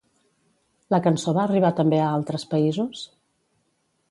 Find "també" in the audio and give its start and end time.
1.81-2.01